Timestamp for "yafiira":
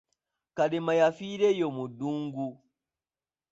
0.99-1.45